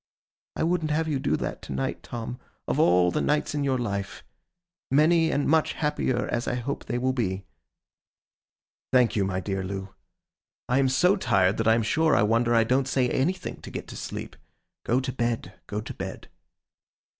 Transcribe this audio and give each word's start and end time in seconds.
'I 0.55 0.63
wouldn't 0.63 0.89
have 0.89 1.07
you 1.07 1.19
do 1.19 1.37
that 1.37 1.61
to 1.61 1.71
night, 1.73 2.01
Tom, 2.01 2.39
of 2.67 2.79
all 2.79 3.11
the 3.11 3.21
nights 3.21 3.53
in 3.53 3.63
your 3.63 3.77
life; 3.77 4.23
many 4.89 5.29
and 5.31 5.47
much 5.47 5.73
happier 5.73 6.27
as 6.29 6.47
I 6.47 6.55
hope 6.55 6.85
they 6.85 6.97
will 6.97 7.13
be.' 7.13 7.45
'Thank 8.91 9.15
you, 9.15 9.23
my 9.23 9.39
dear 9.39 9.63
Loo. 9.63 9.93
I 10.67 10.79
am 10.79 10.89
so 10.89 11.15
tired, 11.15 11.57
that 11.57 11.67
I 11.67 11.75
am 11.75 11.83
sure 11.83 12.15
I 12.15 12.23
wonder 12.23 12.55
I 12.55 12.63
don't 12.63 12.87
say 12.87 13.09
anything 13.11 13.61
to 13.61 13.69
get 13.69 13.87
to 13.89 13.95
sleep. 13.95 14.35
Go 14.87 15.01
to 15.01 15.11
bed, 15.13 15.53
go 15.67 15.81
to 15.81 15.93
bed. 15.93 16.29